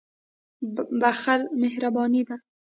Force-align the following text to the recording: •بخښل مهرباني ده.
•بخښل 0.99 1.41
مهرباني 1.61 2.21
ده. 2.27 2.35